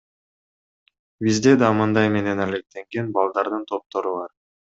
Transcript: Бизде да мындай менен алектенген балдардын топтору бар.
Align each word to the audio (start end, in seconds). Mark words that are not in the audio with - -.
Бизде 1.25 1.53
да 1.65 1.69
мындай 1.81 2.09
менен 2.15 2.43
алектенген 2.47 3.13
балдардын 3.19 3.67
топтору 3.73 4.15
бар. 4.19 4.35